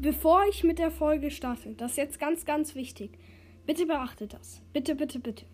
[0.00, 3.18] bevor ich mit der Folge starte, das ist jetzt ganz, ganz wichtig.
[3.66, 4.62] Bitte beachtet das.
[4.72, 5.44] Bitte, bitte, bitte.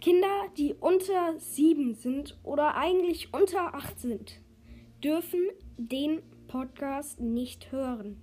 [0.00, 4.40] Kinder, die unter sieben sind oder eigentlich unter acht sind,
[5.04, 5.40] dürfen
[5.76, 8.20] den Podcast nicht hören.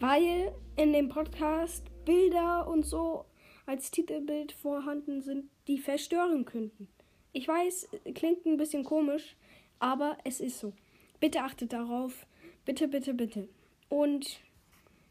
[0.00, 3.24] Weil in dem Podcast Bilder und so
[3.66, 6.88] als Titelbild vorhanden sind, die verstören könnten.
[7.32, 9.36] Ich weiß, klingt ein bisschen komisch,
[9.78, 10.72] aber es ist so.
[11.20, 12.26] Bitte achtet darauf.
[12.64, 13.48] Bitte, bitte, bitte.
[13.88, 14.40] Und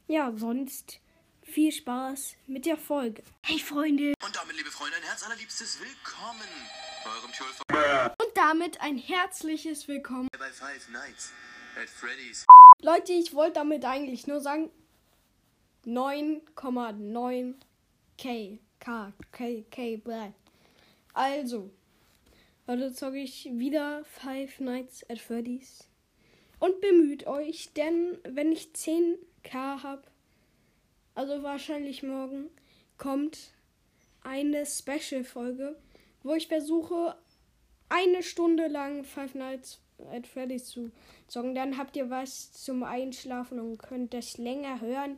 [0.08, 1.00] ja, sonst
[1.42, 3.24] viel Spaß mit der Folge.
[3.44, 4.14] Hey Freunde.
[4.24, 6.48] Und damit, liebe Freunde, ein herzallerliebstes Willkommen
[7.04, 10.28] bei eurem Schulver Und damit ein herzliches Willkommen.
[10.38, 11.32] bei Five Nights
[11.82, 12.46] at Freddy's.
[12.82, 14.70] Leute, ich wollte damit eigentlich nur sagen
[15.86, 17.56] 9,9
[18.18, 18.60] K.
[18.80, 19.14] K.
[19.32, 19.66] K.
[19.72, 19.98] K.
[19.98, 20.34] Blah.
[21.14, 21.72] Also,
[22.68, 25.88] heute zocke ich wieder Five Nights at Freddy's.
[26.60, 30.04] Und bemüht euch, denn wenn ich 10k habe,
[31.14, 32.50] also wahrscheinlich morgen,
[32.98, 33.52] kommt
[34.24, 35.78] eine Special-Folge,
[36.24, 37.16] wo ich versuche,
[37.90, 39.80] eine Stunde lang Five Nights
[40.12, 40.92] at Freddy's zu
[41.28, 41.56] zocken.
[41.56, 45.18] Dann habt ihr was zum Einschlafen und könnt das länger hören.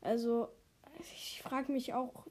[0.00, 0.48] Also,
[1.14, 2.26] ich frage mich auch,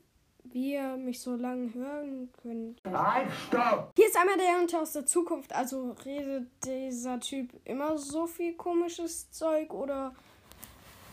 [0.54, 2.82] wie ihr mich so lange hören könnt.
[2.86, 3.92] Halt, stopp!
[3.96, 5.54] Hier ist einmal der Hunter aus der Zukunft.
[5.54, 10.14] Also redet dieser Typ immer so viel komisches Zeug oder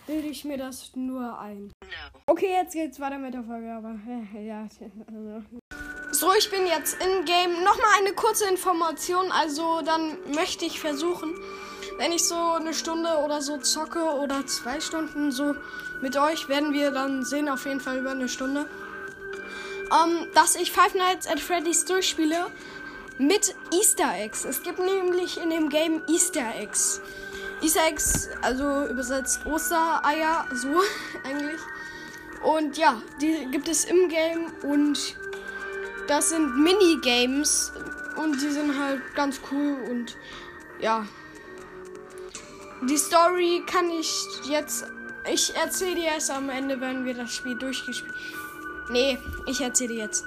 [0.06, 1.72] bilde ich mir das nur ein?
[2.26, 3.94] Okay, jetzt geht's weiter mit der Folge, aber
[4.40, 4.66] ja.
[5.06, 5.42] Also.
[6.10, 7.52] So, ich bin jetzt in Game.
[7.62, 9.30] Nochmal eine kurze Information.
[9.30, 11.34] Also, dann möchte ich versuchen,
[11.98, 15.54] wenn ich so eine Stunde oder so zocke oder zwei Stunden so
[16.00, 18.66] mit euch, werden wir dann sehen, auf jeden Fall über eine Stunde
[19.92, 22.46] ähm, dass ich Five Nights at Freddy's durchspiele
[23.18, 24.44] mit Easter Eggs.
[24.44, 27.00] Es gibt nämlich in dem Game Easter Eggs.
[27.62, 30.68] Easter Eggs, also übersetzt Ostereier, so
[31.24, 31.60] eigentlich.
[32.42, 35.16] Und ja, die gibt es im Game und
[36.06, 37.72] das sind Minigames
[38.16, 40.16] und die sind halt ganz cool und
[40.80, 41.06] ja.
[42.88, 44.12] Die Story kann ich
[44.44, 44.86] jetzt.
[45.30, 48.14] Ich erzähle dir erst am Ende, wenn wir das Spiel durchgespielt
[48.90, 50.24] Nee, ich erzähle jetzt.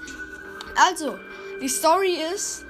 [0.75, 1.17] Also,
[1.61, 2.65] die Story ist,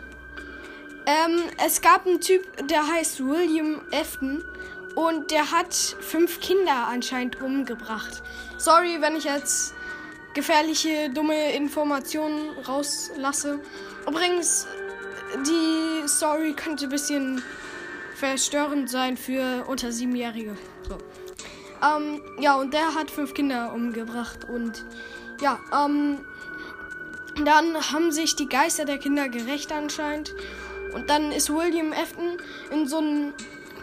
[1.05, 4.43] ähm, es gab einen Typ, der heißt William Afton
[4.95, 8.21] und der hat fünf Kinder anscheinend umgebracht.
[8.57, 9.73] Sorry, wenn ich jetzt
[10.33, 13.59] gefährliche, dumme Informationen rauslasse.
[14.07, 14.67] Übrigens,
[15.45, 17.43] die Story könnte ein bisschen
[18.15, 20.55] verstörend sein für unter siebenjährige.
[20.87, 20.97] So.
[21.83, 24.85] Ähm, ja, und der hat fünf Kinder umgebracht und
[25.41, 26.19] ja, ähm,
[27.43, 30.33] dann haben sich die Geister der Kinder gerecht anscheinend.
[30.93, 32.37] Und dann ist William Afton
[32.69, 33.33] in so ein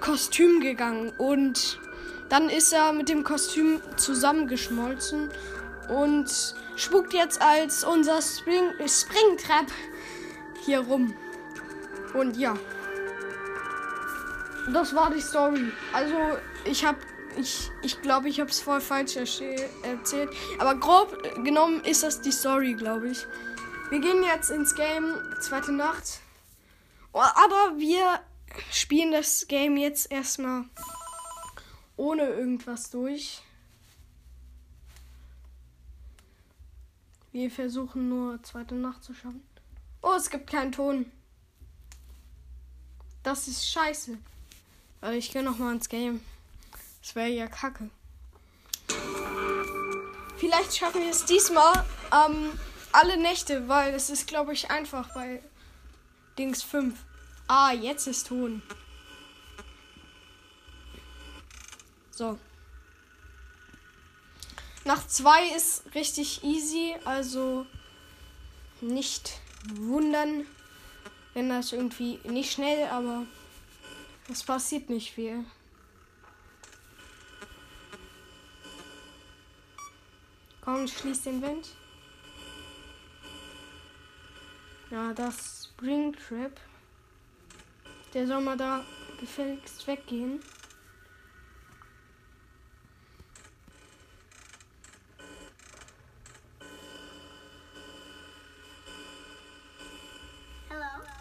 [0.01, 1.13] Kostüm gegangen.
[1.17, 1.81] Und
[2.29, 5.31] dann ist er mit dem Kostüm zusammengeschmolzen
[5.89, 9.67] und spukt jetzt als unser Spring Springtrap
[10.65, 11.15] hier rum.
[12.15, 12.55] Und ja.
[14.73, 15.73] Das war die Story.
[15.95, 16.15] Also,
[16.67, 16.99] ich habe
[17.39, 20.31] ich ich glaube, ich habe es voll falsch erzählt.
[20.59, 23.27] Aber grob genommen ist das die Story, glaube ich.
[23.91, 26.21] Wir gehen jetzt ins Game Zweite Nacht.
[27.13, 28.21] Oh, aber wir
[28.71, 30.65] spielen das Game jetzt erstmal
[31.97, 33.43] ohne irgendwas durch.
[37.33, 39.43] Wir versuchen nur zweite Nacht zu schaffen.
[40.03, 41.11] Oh, es gibt keinen Ton.
[43.23, 44.19] Das ist scheiße.
[45.01, 46.21] Aber ich gehe noch mal ins Game.
[47.09, 47.89] Das wäre ja kacke.
[50.37, 51.73] Vielleicht schaffen wir es diesmal
[52.13, 52.51] ähm,
[52.93, 55.43] alle Nächte, weil es ist, glaube ich, einfach bei
[56.37, 56.95] Dings 5.
[57.47, 58.61] Ah, jetzt ist Ton.
[62.11, 62.39] So.
[64.85, 67.65] Nach 2 ist richtig easy, also
[68.83, 69.41] nicht
[69.77, 70.45] wundern,
[71.33, 73.25] wenn das irgendwie nicht schnell, aber
[74.31, 75.47] es passiert nicht viel.
[80.69, 81.71] Komm, schließ den Wind.
[84.91, 86.61] Ja, das Springtrap.
[88.13, 88.85] Der soll mal da
[89.19, 90.41] gefälligst weggehen.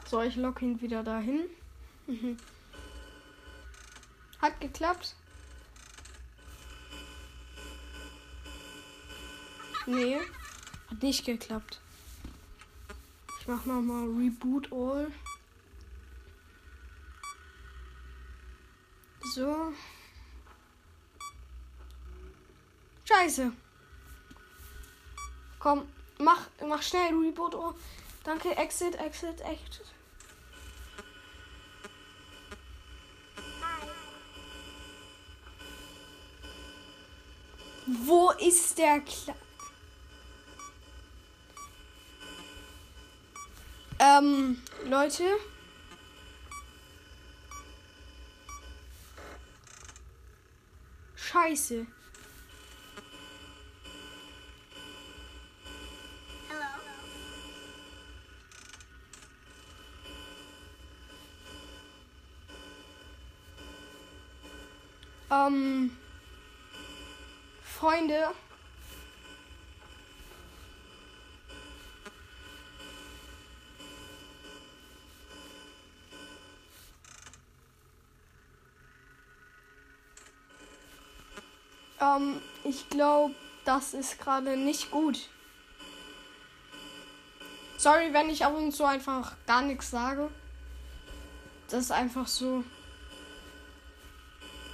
[0.08, 1.46] So, ich lock ihn wieder dahin.
[4.42, 5.16] Hat geklappt.
[9.88, 10.20] Nee,
[10.92, 11.80] hat nicht geklappt.
[13.40, 15.10] Ich mach nochmal Reboot All.
[19.34, 19.72] So.
[23.06, 23.54] Scheiße.
[25.58, 25.88] Komm,
[26.18, 27.56] mach, mach schnell Reboot.
[27.56, 27.74] Oh,
[28.26, 29.86] danke, Exit, Exit, Exit.
[37.86, 39.34] Wo ist der Kle
[44.00, 45.24] Ähm, Leute.
[51.16, 51.88] Scheiße.
[65.30, 65.98] Ähm,
[67.62, 68.30] Freunde.
[82.00, 83.34] Ähm, ich glaube,
[83.66, 85.30] das ist gerade nicht gut.
[87.78, 90.30] Sorry, wenn ich ab und zu einfach gar nichts sage.
[91.70, 92.64] Das ist einfach so.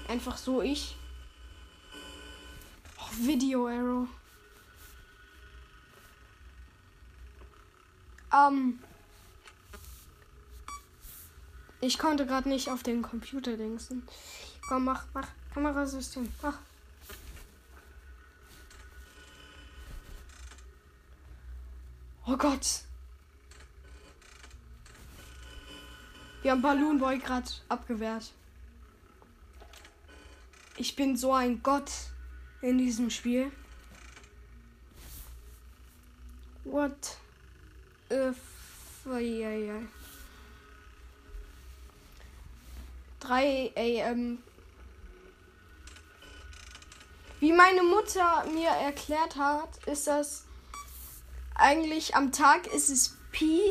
[0.07, 0.95] Einfach so ich.
[2.97, 4.07] Oh, Video Arrow.
[8.33, 8.79] Ähm.
[11.81, 14.07] Ich konnte gerade nicht auf den Computer denken.
[14.69, 15.27] Komm, mach, mach.
[15.53, 16.31] Kamerasystem.
[16.41, 16.57] Mach.
[22.43, 22.81] Gott.
[26.41, 28.33] Wir haben Balloon Boy gerade abgewehrt.
[30.75, 31.89] Ich bin so ein Gott
[32.61, 33.49] in diesem Spiel.
[36.65, 37.15] What?
[38.11, 38.35] If,
[39.05, 39.81] yeah, yeah.
[43.21, 44.39] 3 am.
[47.39, 50.43] Wie meine Mutter mir erklärt hat, ist das
[51.55, 53.61] eigentlich am Tag ist es Pi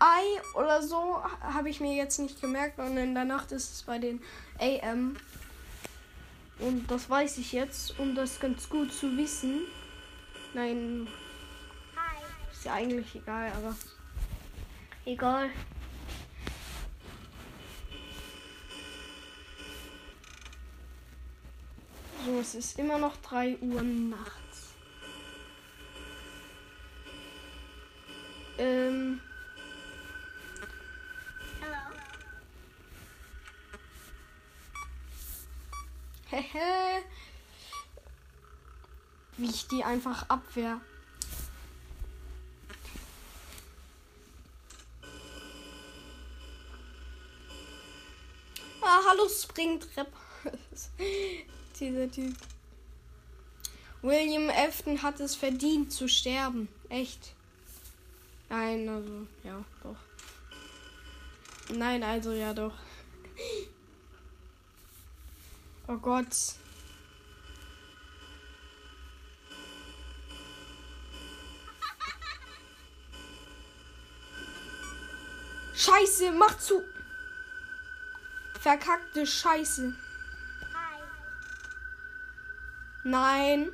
[0.00, 2.78] I oder so, habe ich mir jetzt nicht gemerkt.
[2.78, 4.22] Und in der Nacht ist es bei den
[4.60, 5.16] AM.
[6.58, 9.62] Und das weiß ich jetzt, um das ganz gut zu wissen.
[10.54, 11.08] Nein.
[12.52, 13.76] Ist ja eigentlich egal, aber.
[15.04, 15.50] Egal.
[22.26, 24.37] So, es ist immer noch 3 Uhr nachts.
[28.58, 29.20] Ähm.
[36.26, 37.02] Hehe.
[39.36, 40.80] Wie ich die einfach abwehr.
[48.82, 50.12] Ah, hallo Springtrap.
[51.78, 52.34] Dieser Typ.
[54.02, 56.68] William Afton hat es verdient zu sterben.
[56.88, 57.34] Echt.
[58.48, 59.96] Nein, also, ja, doch.
[61.76, 62.74] Nein, also, ja, doch.
[65.86, 66.34] Oh Gott.
[75.74, 76.82] Scheiße, mach zu.
[78.60, 79.94] Verkackte Scheiße.
[83.04, 83.70] Nein.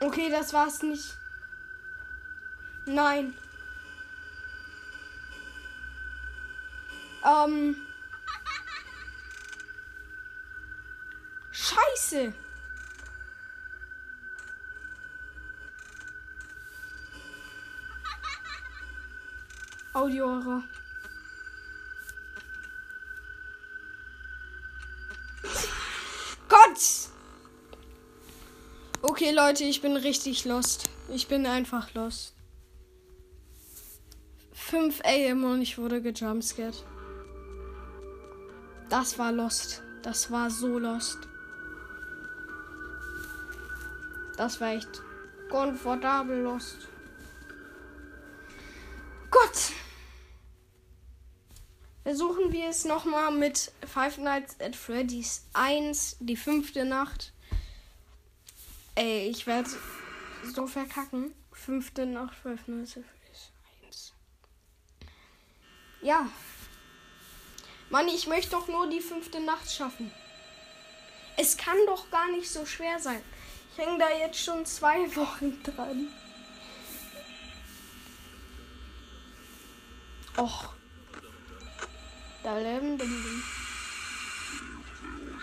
[0.00, 1.14] Okay, das war's nicht.
[2.86, 3.34] Nein.
[7.22, 7.76] Ähm.
[11.50, 12.32] Scheiße.
[19.92, 20.62] Audio.
[29.46, 30.90] Leute, ich bin richtig lost.
[31.08, 32.34] Ich bin einfach lost.
[34.52, 36.84] 5 AM und ich wurde gejumpscared.
[38.90, 39.82] Das war lost.
[40.02, 41.16] Das war so lost.
[44.36, 45.00] Das war echt
[45.48, 46.88] komfortabel lost.
[49.30, 49.72] Gott!
[52.02, 57.32] Versuchen wir es nochmal mit Five Nights at Freddy's 1, die fünfte Nacht.
[59.00, 59.70] Ey, ich werde
[60.44, 61.32] so verkacken.
[61.52, 63.50] Fünfte Nacht, Five Nights at Freddy's
[63.86, 64.12] 1.
[66.02, 66.28] Ja.
[67.88, 70.12] Mann, ich möchte doch nur die fünfte Nacht schaffen.
[71.38, 73.22] Es kann doch gar nicht so schwer sein.
[73.72, 76.08] Ich hänge da jetzt schon zwei Wochen dran.
[80.36, 80.74] Och.
[82.42, 83.44] Da leben, leben.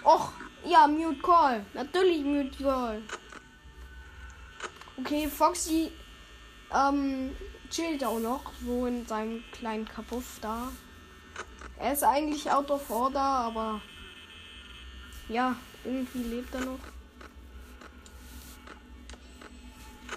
[0.03, 0.31] Och,
[0.63, 1.65] ja, Mute Call.
[1.73, 3.01] Natürlich Mute Call.
[4.99, 5.91] Okay, Foxy
[6.73, 7.35] ähm,
[7.69, 10.71] chillt auch noch so in seinem kleinen Kapuff da.
[11.79, 13.81] Er ist eigentlich out of order, aber
[15.29, 16.79] ja, irgendwie lebt er noch.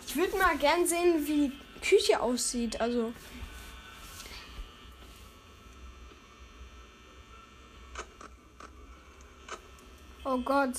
[0.07, 2.81] Ich würde mal gern sehen, wie die Küche aussieht.
[2.81, 3.13] Also.
[10.25, 10.75] Oh Gott.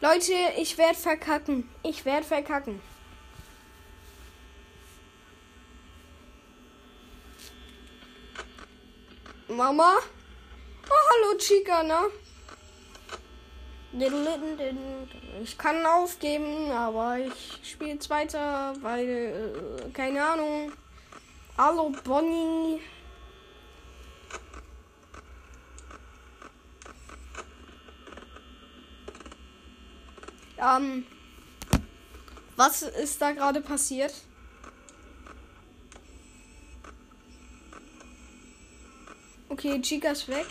[0.00, 1.68] Leute, ich werde verkacken.
[1.82, 2.80] Ich werde verkacken.
[9.58, 9.96] Mama?
[10.88, 12.10] Oh, hallo Chica, ne?
[15.42, 20.70] Ich kann aufgeben, aber ich spiele jetzt weiter, weil, äh, keine Ahnung.
[21.56, 22.80] Hallo Bonnie.
[30.56, 31.04] Ähm,
[32.54, 34.14] was ist da gerade passiert?
[39.58, 40.46] Okay, Chica ist weg.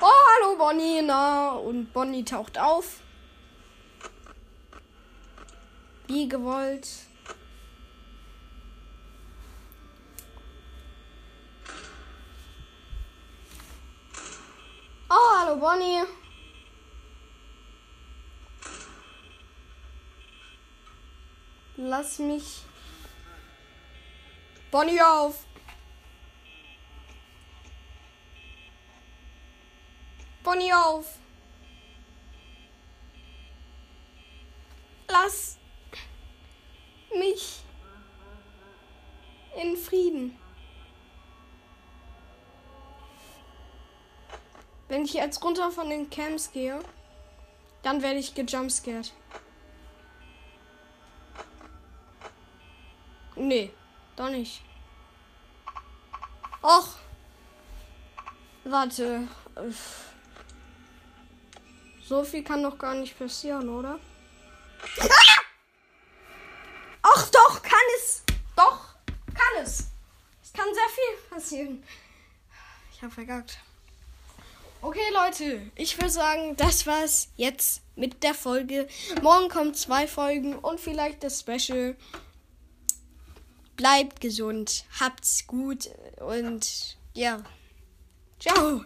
[0.00, 1.02] Oh, hallo Bonnie.
[1.02, 3.00] Na, und Bonnie taucht auf.
[6.06, 6.88] Wie gewollt.
[15.10, 16.04] Oh, hallo Bonnie.
[21.76, 22.62] Lass mich.
[24.70, 25.49] Bonnie auf.
[30.50, 31.06] Bonnie auf.
[35.06, 35.58] Lass
[37.16, 37.60] mich
[39.56, 40.36] in Frieden.
[44.88, 46.80] Wenn ich jetzt runter von den Camps gehe,
[47.84, 49.12] dann werde ich gejumpscared.
[53.36, 53.70] Nee,
[54.16, 54.64] doch nicht.
[56.60, 56.96] Och.
[58.64, 59.28] Warte.
[62.10, 64.00] So viel kann doch gar nicht passieren, oder?
[67.02, 68.24] Ach doch, kann es.
[68.56, 69.86] Doch, kann es.
[70.42, 71.84] Es kann sehr viel passieren.
[72.92, 73.60] Ich habe vergackt.
[74.82, 78.88] Okay, Leute, ich würde sagen, das war's jetzt mit der Folge.
[79.22, 81.96] Morgen kommen zwei Folgen und vielleicht das Special.
[83.76, 85.88] Bleibt gesund, habt's gut
[86.18, 87.40] und ja.
[88.40, 88.84] Ciao.